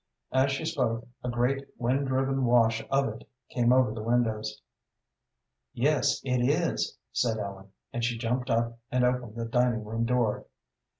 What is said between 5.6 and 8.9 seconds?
"Yes, it is," said Ellen, and she jumped up